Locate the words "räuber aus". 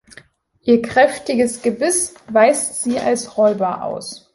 3.37-4.27